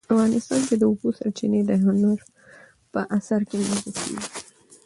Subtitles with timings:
[0.13, 2.19] افغانستان کې د اوبو سرچینې د هنر
[2.91, 4.17] په اثار کې منعکس کېږي.